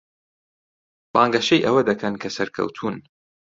[1.13, 2.95] بانگەشەی ئەوە دەکەن کە سەرکەوتوون.